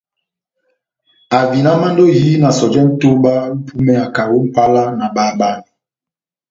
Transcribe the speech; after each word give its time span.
Ahavinamandi 1.33 1.99
ó 2.05 2.07
ehiyi 2.13 2.41
na 2.41 2.49
sɔjɛ 2.57 2.81
nʼtoba 2.87 3.31
ó 3.45 3.49
ipúmeya 3.57 4.05
kaho 4.15 4.33
ó 4.39 4.43
Mʼpala 4.45 4.83
na 4.97 5.05
bahabanɛ. 5.15 5.65